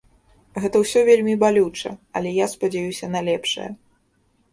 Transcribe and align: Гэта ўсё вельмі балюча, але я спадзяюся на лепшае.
Гэта 0.61 0.79
ўсё 0.83 0.99
вельмі 1.09 1.35
балюча, 1.43 1.91
але 2.19 2.29
я 2.37 2.47
спадзяюся 2.53 3.11
на 3.17 3.23
лепшае. 3.29 3.67